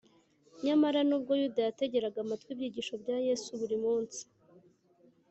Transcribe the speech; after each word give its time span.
nyamara 0.65 0.99
nubwo 1.07 1.31
yuda 1.39 1.61
yategeraga 1.67 2.17
amatwi 2.21 2.49
ibyigisho 2.53 2.93
bya 3.01 3.17
yesu 3.27 3.49
buri 3.59 3.77
munsi 3.83 4.21